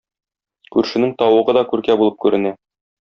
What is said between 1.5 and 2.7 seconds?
да күркә булып күренә.